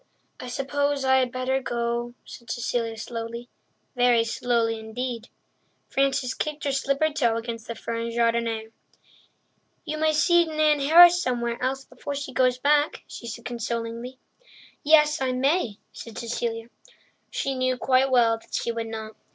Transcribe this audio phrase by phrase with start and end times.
[0.39, 5.29] "I suppose I had better go," said Cecilia slowly—very slowly indeed.
[5.89, 8.71] Frances kicked her slippered toe against the fern jardinière.
[9.85, 14.17] "You may see Nan Harris somewhere else before she goes back," she said consolingly.
[14.81, 16.69] "Yes, I may," said Cecilia.
[17.29, 19.15] She knew quite well that she would not.